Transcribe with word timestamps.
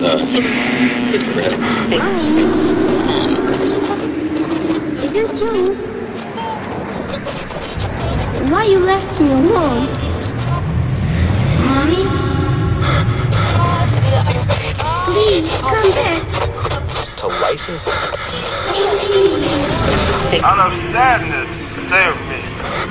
uh, 0.00 0.18
red. 1.34 1.52
You 5.14 5.26
too. 5.28 5.74
Why 8.52 8.64
you 8.64 8.78
left 8.78 9.20
me 9.20 9.32
alone? 9.32 9.88
Mommy? 11.64 12.04
Please, 15.06 15.50
come 15.60 15.90
back. 15.90 16.22
to 17.16 17.26
license 17.42 17.86
it. 17.88 17.94
Out 20.44 20.58
of 20.60 20.72
sadness, 20.92 21.48
save 21.90 22.18
me. 22.28 22.40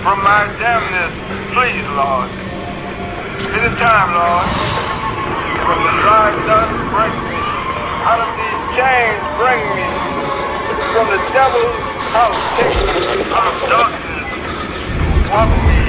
From 0.04 0.20
my 0.24 0.46
damnness, 0.60 1.14
please, 1.54 1.88
Lord. 1.96 2.30
It 3.56 3.64
is 3.72 3.80
time, 3.80 4.14
Lord. 4.14 4.87
From 5.68 5.84
the 5.84 5.92
dry 6.00 6.32
dust, 6.48 6.72
break 6.96 7.12
me. 7.28 7.44
Out 8.08 8.24
of 8.24 8.32
these 8.40 8.62
chains, 8.80 9.20
bring 9.36 9.60
me. 9.76 9.84
From 10.96 11.12
the 11.12 11.20
devil's 11.36 11.76
house. 12.16 12.40
Out 13.36 13.52
of 13.52 13.58
darkness, 13.68 14.32
walk 15.28 15.52
me. 15.68 15.80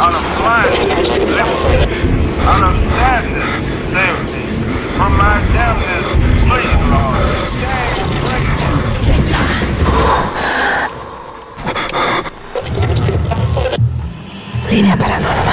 Out 0.00 0.16
of 0.16 0.24
blindness, 0.40 1.04
lift 1.36 1.52
me. 1.68 1.84
Out 2.48 2.64
of 2.64 2.74
sadness, 2.96 3.52
save 3.92 4.20
me. 4.24 4.40
From 4.96 5.12
my 5.20 5.36
damnness, 5.52 6.08
please, 6.48 6.80
Lord. 6.88 7.28
Línea 14.70 14.96
paranormal. 14.96 15.45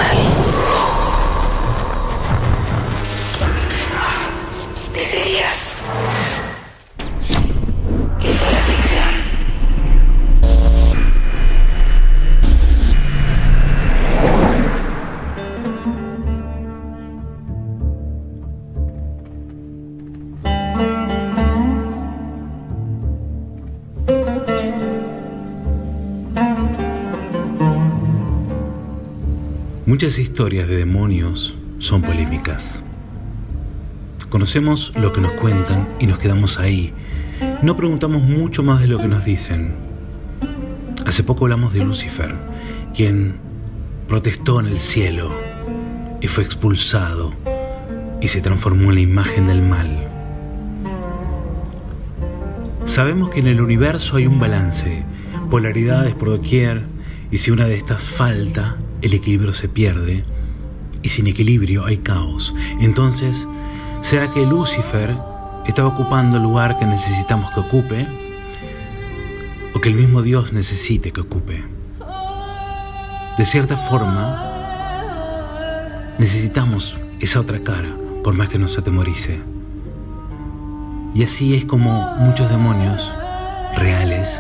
Muchas 29.94 30.18
historias 30.18 30.68
de 30.68 30.78
demonios 30.78 31.54
son 31.78 32.02
polémicas. 32.02 32.84
Conocemos 34.28 34.92
lo 34.96 35.14
que 35.14 35.22
nos 35.22 35.34
cuentan 35.34 35.88
y 36.00 36.08
nos 36.08 36.18
quedamos 36.18 36.58
ahí. 36.58 36.92
No 37.62 37.78
preguntamos 37.78 38.24
mucho 38.24 38.64
más 38.64 38.82
de 38.82 38.88
lo 38.88 38.98
que 38.98 39.08
nos 39.08 39.24
dicen. 39.24 39.76
Hace 41.06 41.22
poco 41.22 41.46
hablamos 41.46 41.74
de 41.74 41.86
Lucifer, 41.86 42.34
quien 42.96 43.36
protestó 44.08 44.60
en 44.60 44.66
el 44.66 44.80
cielo 44.80 45.30
y 46.22 46.28
fue 46.28 46.44
expulsado 46.44 47.32
y 48.20 48.30
se 48.30 48.42
transformó 48.42 48.90
en 48.90 48.96
la 48.96 49.02
imagen 49.02 49.46
del 49.46 49.62
mal. 49.62 50.08
Sabemos 52.86 53.30
que 53.30 53.42
en 53.42 53.48
el 53.48 53.62
universo 53.62 54.18
hay 54.18 54.26
un 54.26 54.40
balance, 54.40 55.04
polaridades 55.52 56.16
por 56.16 56.30
doquier, 56.30 56.82
y 57.30 57.38
si 57.38 57.52
una 57.52 57.68
de 57.68 57.76
estas 57.76 58.10
falta, 58.10 58.78
el 59.04 59.14
equilibrio 59.14 59.54
se 59.54 59.68
pierde, 59.68 60.24
y 61.02 61.10
sin 61.10 61.28
equilibrio 61.28 61.86
hay 61.86 61.98
caos. 61.98 62.56
Entonces, 62.80 63.46
¿será 64.02 64.32
que 64.32 64.46
Lucifer 64.46 65.18
estaba 65.68 65.90
ocupando 65.90 66.38
el 66.38 66.44
lugar 66.44 66.78
que 66.78 66.86
necesitamos 66.86 67.54
que 67.54 67.60
ocupe? 67.60 68.08
¿O 69.76 69.82
que 69.82 69.90
el 69.90 69.96
mismo 69.96 70.22
Dios 70.22 70.54
necesite 70.54 71.12
que 71.12 71.20
ocupe? 71.20 71.66
De 73.38 73.44
cierta 73.44 73.76
forma, 73.76 74.52
necesitamos 76.18 76.98
esa 77.20 77.42
otra 77.42 77.60
cara, 77.60 77.94
por 78.24 78.34
más 78.36 78.48
que 78.48 78.58
nos 78.58 78.78
atemorice. 78.78 79.42
Y 81.14 81.24
así 81.24 81.56
es 81.56 81.66
como 81.66 82.16
muchos 82.20 82.50
demonios 82.50 83.12
reales 83.76 84.40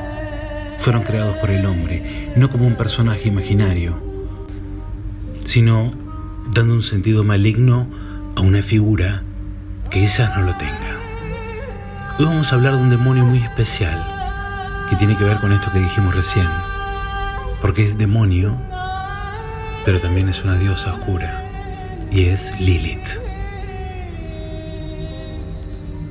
fueron 0.79 1.03
creados 1.03 1.35
por 1.37 1.51
el 1.51 1.65
hombre, 1.65 2.31
no 2.37 2.49
como 2.49 2.65
un 2.65 2.75
personaje 2.75 3.27
imaginario, 3.27 4.12
sino 5.45 5.91
dando 6.51 6.73
un 6.73 6.83
sentido 6.83 7.23
maligno 7.23 7.87
a 8.35 8.41
una 8.41 8.61
figura 8.61 9.23
que 9.89 10.01
quizás 10.01 10.35
no 10.35 10.43
lo 10.43 10.55
tenga. 10.57 10.99
Hoy 12.19 12.25
vamos 12.25 12.51
a 12.51 12.55
hablar 12.55 12.75
de 12.75 12.83
un 12.83 12.89
demonio 12.89 13.25
muy 13.25 13.39
especial 13.39 14.05
que 14.89 14.95
tiene 14.95 15.17
que 15.17 15.23
ver 15.23 15.39
con 15.39 15.51
esto 15.51 15.71
que 15.71 15.79
dijimos 15.79 16.15
recién, 16.15 16.47
porque 17.61 17.85
es 17.85 17.97
demonio, 17.97 18.55
pero 19.85 19.99
también 19.99 20.29
es 20.29 20.43
una 20.43 20.57
diosa 20.57 20.93
oscura, 20.93 21.43
y 22.11 22.25
es 22.25 22.53
Lilith. 22.59 23.07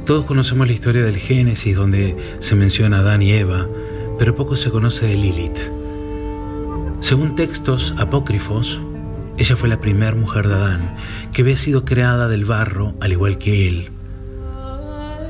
Todos 0.06 0.24
conocemos 0.24 0.66
la 0.66 0.72
historia 0.72 1.04
del 1.04 1.16
Génesis 1.16 1.76
donde 1.76 2.16
se 2.40 2.56
menciona 2.56 2.98
a 2.98 3.00
Adán 3.00 3.22
y 3.22 3.32
Eva, 3.32 3.68
pero 4.18 4.34
poco 4.34 4.56
se 4.56 4.70
conoce 4.70 5.06
de 5.06 5.14
Lilith. 5.14 5.58
Según 7.00 7.36
textos 7.36 7.94
apócrifos, 7.98 8.80
ella 9.42 9.56
fue 9.56 9.68
la 9.68 9.80
primera 9.80 10.14
mujer 10.14 10.46
de 10.46 10.54
Adán, 10.54 10.94
que 11.32 11.42
había 11.42 11.56
sido 11.56 11.84
creada 11.84 12.28
del 12.28 12.44
barro 12.44 12.94
al 13.00 13.10
igual 13.10 13.38
que 13.38 13.66
él. 13.66 13.90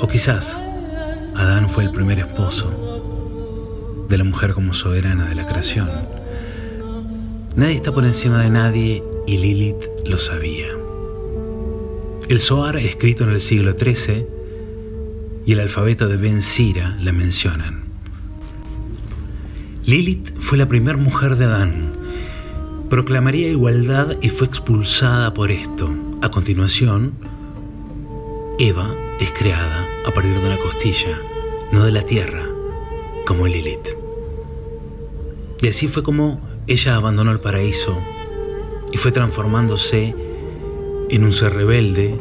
O 0.00 0.06
quizás 0.06 0.60
Adán 1.34 1.70
fue 1.70 1.84
el 1.84 1.92
primer 1.92 2.18
esposo 2.18 4.04
de 4.10 4.18
la 4.18 4.24
mujer 4.24 4.52
como 4.52 4.74
soberana 4.74 5.24
de 5.24 5.34
la 5.34 5.46
creación. 5.46 5.88
Nadie 7.56 7.76
está 7.76 7.90
por 7.90 8.04
encima 8.04 8.42
de 8.42 8.50
nadie 8.50 9.02
y 9.26 9.38
Lilith 9.38 9.88
lo 10.04 10.18
sabía. 10.18 10.68
El 12.28 12.38
Zohar, 12.38 12.76
escrito 12.76 13.24
en 13.24 13.30
el 13.30 13.40
siglo 13.40 13.72
XIII, 13.72 14.26
y 15.46 15.52
el 15.52 15.60
alfabeto 15.60 16.06
de 16.06 16.18
Ben 16.18 16.42
Sira 16.42 16.98
la 17.00 17.12
mencionan. 17.12 17.84
Lilith 19.86 20.38
fue 20.38 20.58
la 20.58 20.68
primera 20.68 20.98
mujer 20.98 21.36
de 21.36 21.46
Adán. 21.46 22.01
Proclamaría 22.92 23.48
igualdad 23.48 24.18
y 24.20 24.28
fue 24.28 24.46
expulsada 24.46 25.32
por 25.32 25.50
esto. 25.50 25.88
A 26.20 26.30
continuación, 26.30 27.14
Eva 28.58 28.94
es 29.18 29.30
creada 29.30 29.88
a 30.06 30.10
partir 30.10 30.38
de 30.38 30.46
una 30.46 30.58
costilla, 30.58 31.18
no 31.70 31.86
de 31.86 31.90
la 31.90 32.02
tierra, 32.02 32.44
como 33.26 33.46
Lilith. 33.46 33.96
Y 35.62 35.68
así 35.68 35.88
fue 35.88 36.02
como 36.02 36.42
ella 36.66 36.96
abandonó 36.96 37.32
el 37.32 37.40
paraíso 37.40 37.98
y 38.92 38.98
fue 38.98 39.10
transformándose 39.10 40.14
en 41.08 41.24
un 41.24 41.32
ser 41.32 41.54
rebelde 41.54 42.20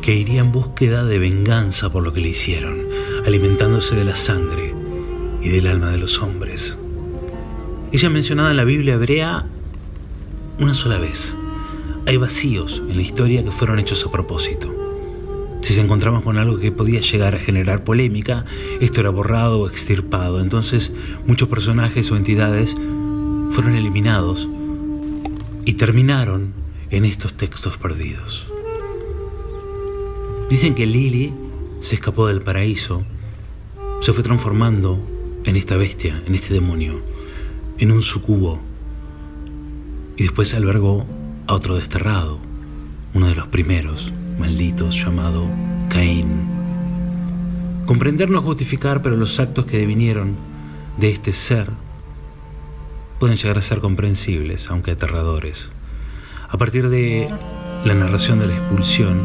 que 0.00 0.14
iría 0.14 0.40
en 0.40 0.50
búsqueda 0.50 1.04
de 1.04 1.18
venganza 1.18 1.92
por 1.92 2.02
lo 2.02 2.14
que 2.14 2.22
le 2.22 2.30
hicieron, 2.30 2.86
alimentándose 3.26 3.96
de 3.96 4.06
la 4.06 4.16
sangre 4.16 4.72
y 5.42 5.50
del 5.50 5.66
alma 5.66 5.90
de 5.90 5.98
los 5.98 6.22
hombres. 6.22 6.74
Ella 7.92 8.08
mencionada 8.08 8.50
en 8.50 8.56
la 8.56 8.64
Biblia 8.64 8.94
hebrea 8.94 9.44
una 10.58 10.74
sola 10.74 10.98
vez. 10.98 11.34
Hay 12.06 12.16
vacíos 12.16 12.82
en 12.88 12.96
la 12.96 13.02
historia 13.02 13.44
que 13.44 13.50
fueron 13.50 13.78
hechos 13.78 14.04
a 14.06 14.10
propósito. 14.10 14.74
Si 15.60 15.74
se 15.74 15.80
encontraban 15.80 16.22
con 16.22 16.38
algo 16.38 16.58
que 16.58 16.72
podía 16.72 17.00
llegar 17.00 17.34
a 17.34 17.38
generar 17.38 17.84
polémica, 17.84 18.44
esto 18.80 19.00
era 19.00 19.10
borrado 19.10 19.60
o 19.60 19.68
extirpado. 19.68 20.40
Entonces 20.40 20.92
muchos 21.26 21.48
personajes 21.48 22.10
o 22.10 22.16
entidades 22.16 22.74
fueron 23.52 23.74
eliminados 23.74 24.48
y 25.64 25.74
terminaron 25.74 26.52
en 26.90 27.04
estos 27.04 27.34
textos 27.34 27.76
perdidos. 27.76 28.46
Dicen 30.48 30.74
que 30.74 30.86
Lili 30.86 31.34
se 31.80 31.96
escapó 31.96 32.26
del 32.26 32.40
paraíso, 32.40 33.02
se 34.00 34.12
fue 34.12 34.22
transformando 34.22 34.98
en 35.44 35.56
esta 35.56 35.76
bestia, 35.76 36.22
en 36.26 36.34
este 36.34 36.54
demonio, 36.54 37.00
en 37.76 37.92
un 37.92 38.02
sucubo, 38.02 38.60
y 40.18 40.24
después 40.24 40.52
albergó 40.52 41.06
a 41.46 41.54
otro 41.54 41.76
desterrado, 41.76 42.40
uno 43.14 43.28
de 43.28 43.36
los 43.36 43.46
primeros, 43.46 44.12
malditos, 44.38 44.96
llamado 44.96 45.46
Caín. 45.88 46.40
Comprender 47.86 48.28
no 48.28 48.40
es 48.40 48.44
justificar, 48.44 49.00
pero 49.00 49.16
los 49.16 49.38
actos 49.38 49.66
que 49.66 49.78
devinieron 49.78 50.34
de 50.98 51.10
este 51.10 51.32
ser 51.32 51.70
pueden 53.20 53.36
llegar 53.36 53.58
a 53.58 53.62
ser 53.62 53.78
comprensibles, 53.78 54.68
aunque 54.70 54.90
aterradores. 54.90 55.68
A 56.48 56.58
partir 56.58 56.88
de 56.88 57.30
la 57.84 57.94
narración 57.94 58.40
de 58.40 58.48
la 58.48 58.56
expulsión, 58.56 59.22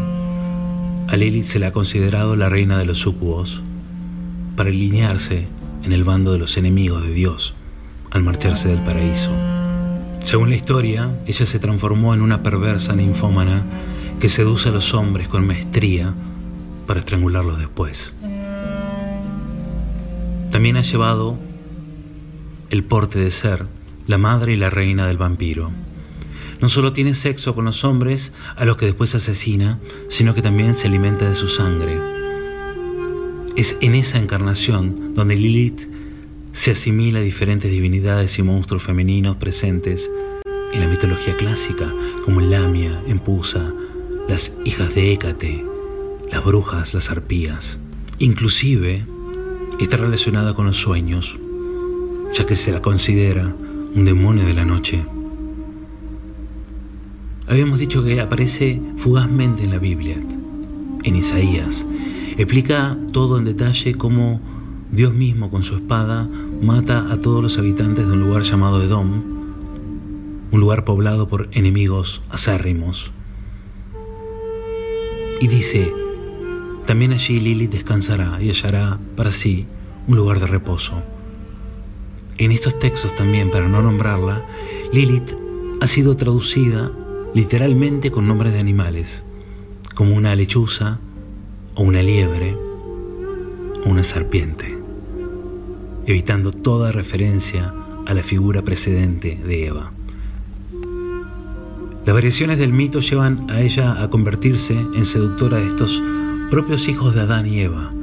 a 1.07 1.18
Lilith 1.18 1.45
se 1.45 1.57
le 1.57 1.66
ha 1.66 1.74
considerado 1.74 2.36
la 2.36 2.50
reina 2.50 2.78
de 2.78 2.86
los 2.86 3.00
sucubos 3.00 3.63
para 4.56 4.69
alinearse 4.69 5.48
en 5.84 5.92
el 5.92 6.04
bando 6.04 6.31
de 6.31 6.38
los 6.38 6.56
enemigos 6.56 7.01
de 7.01 7.13
Dios 7.13 7.56
al 8.12 8.22
marcharse 8.22 8.68
del 8.68 8.84
paraíso. 8.84 9.31
Según 10.24 10.50
la 10.50 10.56
historia, 10.56 11.12
ella 11.25 11.46
se 11.46 11.60
transformó 11.60 12.14
en 12.14 12.22
una 12.22 12.42
perversa 12.44 12.96
ninfómana 12.96 13.62
que 14.22 14.30
seduce 14.30 14.70
a 14.70 14.72
los 14.72 14.94
hombres 14.94 15.28
con 15.28 15.46
maestría 15.46 16.14
para 16.88 17.02
estrangularlos 17.02 17.60
después. 17.60 18.14
También 20.50 20.78
ha 20.78 20.81
llevado 20.81 21.38
el 22.70 22.86
porte 22.86 23.20
de 23.20 23.31
ser 23.31 23.66
la 24.08 24.18
madre 24.18 24.54
y 24.54 24.56
la 24.58 24.70
reina 24.70 25.08
del 25.08 25.18
vampiro. 25.18 25.72
No 26.62 26.69
solo 26.69 26.94
tiene 26.94 27.16
sexo 27.16 27.54
con 27.54 27.66
los 27.66 27.84
hombres 27.84 28.31
a 28.56 28.64
los 28.64 28.78
que 28.78 28.86
después 28.86 29.14
asesina, 29.16 29.80
sino 30.08 30.34
que 30.34 30.42
también 30.42 30.74
se 30.74 30.88
alimenta 30.88 31.28
de 31.28 31.36
su 31.36 31.50
sangre. 31.50 32.00
Es 33.58 33.76
en 33.81 33.94
esa 33.94 34.19
encarnación 34.19 35.14
donde 35.16 35.36
Lilith 35.36 35.81
se 36.54 36.72
asimila 36.72 37.20
a 37.20 37.24
diferentes 37.24 37.70
divinidades 37.72 38.38
y 38.38 38.44
monstruos 38.44 38.84
femeninos 38.84 39.38
presentes 39.38 40.10
en 40.72 40.80
la 40.80 40.88
mitología 40.88 41.36
clásica, 41.36 41.92
como 42.24 42.42
Lamia, 42.42 43.02
Empusa, 43.08 43.74
las 44.30 44.54
hijas 44.64 44.94
de 44.94 45.12
Hécate, 45.12 45.66
las 46.32 46.46
brujas, 46.46 46.94
las 46.94 47.10
arpías. 47.10 47.80
Inclusive 48.20 49.04
está 49.80 49.98
relacionada 49.98 50.54
con 50.54 50.68
los 50.68 50.78
sueños, 50.78 51.38
ya 52.34 52.46
que 52.46 52.56
se 52.56 52.72
la 52.72 52.82
considera 52.82 53.56
un 53.96 54.06
demonio 54.06 54.46
de 54.46 54.54
la 54.54 54.64
noche. 54.64 55.04
Habíamos 57.48 57.80
dicho 57.80 58.04
que 58.04 58.22
aparece 58.22 58.80
fugazmente 58.98 59.64
en 59.64 59.72
la 59.72 59.80
Biblia, 59.80 60.18
en 61.04 61.16
Isaías. 61.16 61.86
Explica 62.38 62.96
todo 63.12 63.40
en 63.40 63.46
detalle 63.46 63.96
cómo 63.96 64.53
Dios 64.94 65.12
mismo 65.12 65.50
con 65.50 65.63
su 65.63 65.78
espada 65.78 66.30
mata 66.62 67.12
a 67.12 67.19
todos 67.19 67.42
los 67.42 67.57
habitantes 67.57 68.06
de 68.06 68.13
un 68.13 68.19
lugar 68.19 68.44
llamado 68.44 68.84
Edom, 68.84 69.24
un 70.51 70.60
lugar 70.60 70.86
poblado 70.86 71.28
por 71.28 71.50
enemigos 71.51 72.22
acérrimos. 72.30 73.12
Y 75.42 75.48
dice, 75.48 75.92
también 76.86 77.12
allí 77.12 77.40
Lilith 77.40 77.72
descansará 77.72 78.40
y 78.40 78.50
hallará 78.50 79.00
para 79.16 79.31
sí 79.31 79.66
un 80.07 80.16
lugar 80.16 80.40
de 80.40 80.45
reposo. 80.45 81.01
En 82.38 82.51
estos 82.51 82.78
textos 82.78 83.16
también, 83.16 83.50
para 83.50 83.68
no 83.68 83.81
nombrarla, 83.81 84.45
Lilith 84.92 85.31
ha 85.81 85.88
sido 85.88 86.16
traducida 86.16 86.92
literalmente 87.34 88.12
con 88.12 88.28
nombres 88.28 88.54
de 88.54 88.60
animales, 88.60 89.24
como 89.95 90.16
una 90.16 90.36
lechuza 90.36 91.00
o 91.74 91.81
una 91.81 92.04
liebre 92.04 92.56
o 93.84 93.90
una 93.90 94.04
serpiente, 94.04 94.82
evitando 96.06 96.52
toda 96.52 96.92
referencia 96.92 97.74
a 98.06 98.14
la 98.14 98.24
figura 98.24 98.62
precedente 98.62 99.40
de 99.46 99.68
Eva. 99.68 99.92
Las 102.06 102.14
variaciones 102.14 102.58
del 102.58 102.74
mito 102.74 103.00
llevan 103.00 103.50
a 103.50 103.62
ella 103.62 104.02
a 104.04 104.10
convertirse 104.10 104.74
en 104.74 105.06
seductora 105.06 105.58
de 105.58 105.68
estos 105.68 106.04
propios 106.52 106.90
hijos 106.90 107.16
de 107.16 107.22
Adán 107.22 107.48
y 107.48 107.62
Eva, 107.62 107.94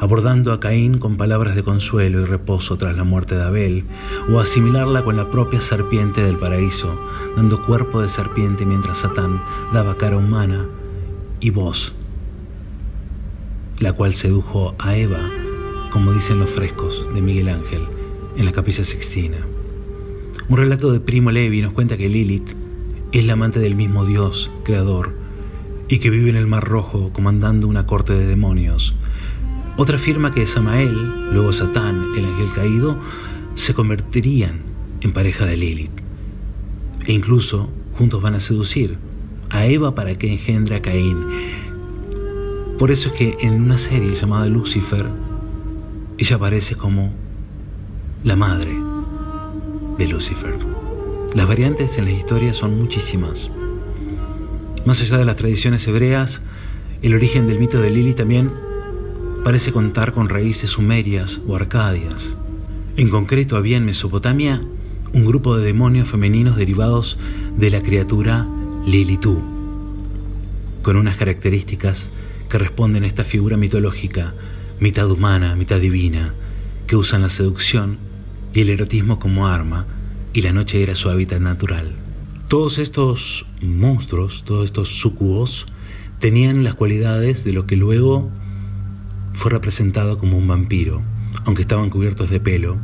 abordando 0.00 0.52
a 0.52 0.58
Caín 0.58 0.98
con 0.98 1.16
palabras 1.16 1.54
de 1.54 1.62
consuelo 1.62 2.22
y 2.22 2.24
reposo 2.24 2.76
tras 2.76 2.96
la 2.96 3.04
muerte 3.04 3.36
de 3.36 3.44
Abel, 3.44 3.84
o 4.28 4.40
asimilarla 4.40 5.04
con 5.04 5.16
la 5.16 5.30
propia 5.30 5.60
serpiente 5.60 6.22
del 6.22 6.36
paraíso, 6.36 7.00
dando 7.36 7.64
cuerpo 7.64 8.02
de 8.02 8.08
serpiente 8.08 8.66
mientras 8.66 8.98
Satán 8.98 9.40
daba 9.72 9.96
cara 9.96 10.16
humana 10.16 10.66
y 11.38 11.50
voz, 11.50 11.94
la 13.78 13.92
cual 13.92 14.14
sedujo 14.14 14.74
a 14.78 14.96
Eva, 14.96 15.30
como 15.94 16.12
dicen 16.12 16.40
los 16.40 16.50
frescos 16.50 17.06
de 17.14 17.22
Miguel 17.22 17.48
Ángel 17.48 17.86
en 18.36 18.44
la 18.44 18.50
capilla 18.50 18.82
sixtina. 18.82 19.36
Un 20.48 20.56
relato 20.56 20.92
de 20.92 20.98
Primo 20.98 21.30
Levi 21.30 21.62
nos 21.62 21.72
cuenta 21.72 21.96
que 21.96 22.08
Lilith 22.08 22.48
es 23.12 23.24
la 23.24 23.34
amante 23.34 23.60
del 23.60 23.76
mismo 23.76 24.04
Dios, 24.04 24.50
creador, 24.64 25.14
y 25.86 26.00
que 26.00 26.10
vive 26.10 26.30
en 26.30 26.36
el 26.36 26.48
Mar 26.48 26.64
Rojo 26.64 27.12
comandando 27.12 27.68
una 27.68 27.86
corte 27.86 28.12
de 28.12 28.26
demonios. 28.26 28.96
Otra 29.76 29.94
afirma 29.94 30.32
que 30.32 30.48
Samael, 30.48 31.30
luego 31.32 31.52
Satán, 31.52 32.08
el 32.16 32.24
ángel 32.24 32.48
caído, 32.52 32.98
se 33.54 33.72
convertirían 33.72 34.62
en 35.00 35.12
pareja 35.12 35.46
de 35.46 35.56
Lilith. 35.56 36.00
E 37.06 37.12
incluso 37.12 37.70
juntos 37.96 38.20
van 38.20 38.34
a 38.34 38.40
seducir 38.40 38.98
a 39.48 39.66
Eva 39.66 39.94
para 39.94 40.16
que 40.16 40.32
engendre 40.32 40.74
a 40.74 40.82
Caín. 40.82 41.24
Por 42.80 42.90
eso 42.90 43.10
es 43.10 43.14
que 43.14 43.36
en 43.42 43.62
una 43.62 43.78
serie 43.78 44.16
llamada 44.16 44.48
Lucifer, 44.48 45.08
ella 46.18 46.36
aparece 46.36 46.76
como 46.76 47.12
la 48.22 48.36
madre 48.36 48.72
de 49.98 50.08
Lucifer. 50.08 50.56
Las 51.34 51.48
variantes 51.48 51.98
en 51.98 52.04
la 52.04 52.12
historia 52.12 52.52
son 52.52 52.78
muchísimas. 52.78 53.50
Más 54.86 55.00
allá 55.00 55.18
de 55.18 55.24
las 55.24 55.36
tradiciones 55.36 55.86
hebreas, 55.88 56.40
el 57.02 57.14
origen 57.14 57.48
del 57.48 57.58
mito 57.58 57.80
de 57.80 57.90
Lili 57.90 58.14
también 58.14 58.52
parece 59.42 59.72
contar 59.72 60.12
con 60.12 60.28
raíces 60.28 60.70
sumerias 60.70 61.40
o 61.46 61.56
arcadias. 61.56 62.36
En 62.96 63.08
concreto 63.10 63.56
había 63.56 63.76
en 63.76 63.84
Mesopotamia 63.84 64.62
un 65.12 65.24
grupo 65.24 65.56
de 65.56 65.64
demonios 65.64 66.08
femeninos 66.08 66.56
derivados 66.56 67.18
de 67.56 67.70
la 67.70 67.82
criatura 67.82 68.46
Lilitú, 68.86 69.42
con 70.82 70.96
unas 70.96 71.16
características 71.16 72.10
que 72.48 72.58
responden 72.58 73.04
a 73.04 73.06
esta 73.06 73.24
figura 73.24 73.56
mitológica, 73.56 74.34
mitad 74.80 75.10
humana, 75.10 75.56
mitad 75.56 75.80
divina, 75.80 76.34
que 76.86 76.96
usan 76.96 77.22
la 77.22 77.30
seducción 77.30 77.98
y 78.52 78.60
el 78.60 78.70
erotismo 78.70 79.18
como 79.18 79.46
arma, 79.46 79.86
y 80.32 80.42
la 80.42 80.52
noche 80.52 80.82
era 80.82 80.94
su 80.94 81.10
hábitat 81.10 81.40
natural. 81.40 81.94
Todos 82.48 82.78
estos 82.78 83.46
monstruos, 83.62 84.44
todos 84.44 84.64
estos 84.66 84.88
sucubos, 84.88 85.66
tenían 86.18 86.64
las 86.64 86.74
cualidades 86.74 87.44
de 87.44 87.52
lo 87.52 87.66
que 87.66 87.76
luego 87.76 88.30
fue 89.32 89.50
representado 89.50 90.18
como 90.18 90.38
un 90.38 90.46
vampiro, 90.46 91.02
aunque 91.44 91.62
estaban 91.62 91.90
cubiertos 91.90 92.30
de 92.30 92.40
pelo, 92.40 92.76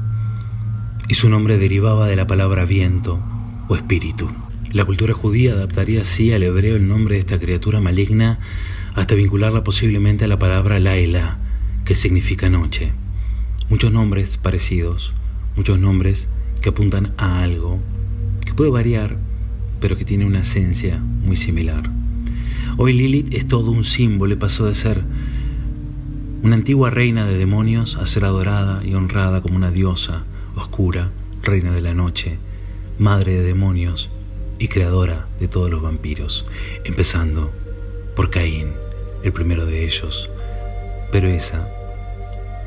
y 1.08 1.14
su 1.14 1.28
nombre 1.28 1.58
derivaba 1.58 2.06
de 2.06 2.16
la 2.16 2.26
palabra 2.26 2.64
viento 2.64 3.20
o 3.68 3.76
espíritu. 3.76 4.30
La 4.72 4.84
cultura 4.84 5.14
judía 5.14 5.52
adaptaría 5.52 6.02
así 6.02 6.32
al 6.32 6.44
hebreo 6.44 6.76
el 6.76 6.86
nombre 6.86 7.16
de 7.16 7.20
esta 7.20 7.38
criatura 7.38 7.80
maligna 7.80 8.38
hasta 8.94 9.14
vincularla 9.14 9.64
posiblemente 9.64 10.24
a 10.24 10.28
la 10.28 10.36
palabra 10.36 10.78
Laila, 10.78 11.38
que 11.90 11.96
significa 11.96 12.48
noche. 12.48 12.92
Muchos 13.68 13.90
nombres 13.90 14.36
parecidos, 14.36 15.12
muchos 15.56 15.76
nombres 15.76 16.28
que 16.60 16.68
apuntan 16.68 17.14
a 17.16 17.42
algo, 17.42 17.80
que 18.46 18.54
puede 18.54 18.70
variar 18.70 19.16
pero 19.80 19.96
que 19.96 20.04
tiene 20.04 20.24
una 20.24 20.42
esencia 20.42 20.98
muy 20.98 21.34
similar. 21.34 21.90
Hoy 22.76 22.92
Lilith 22.92 23.34
es 23.34 23.48
todo 23.48 23.72
un 23.72 23.82
símbolo 23.82 24.34
y 24.34 24.36
pasó 24.36 24.66
de 24.66 24.76
ser 24.76 25.02
una 26.44 26.54
antigua 26.54 26.90
reina 26.90 27.26
de 27.26 27.36
demonios 27.36 27.96
a 27.96 28.06
ser 28.06 28.24
adorada 28.24 28.84
y 28.84 28.94
honrada 28.94 29.40
como 29.40 29.56
una 29.56 29.72
diosa 29.72 30.22
oscura, 30.54 31.10
reina 31.42 31.72
de 31.72 31.82
la 31.82 31.92
noche, 31.92 32.38
madre 33.00 33.32
de 33.32 33.42
demonios 33.42 34.10
y 34.60 34.68
creadora 34.68 35.26
de 35.40 35.48
todos 35.48 35.68
los 35.68 35.82
vampiros, 35.82 36.46
empezando 36.84 37.50
por 38.14 38.30
Caín, 38.30 38.68
el 39.24 39.32
primero 39.32 39.66
de 39.66 39.84
ellos. 39.84 40.30
Pero 41.10 41.26
esa 41.26 41.68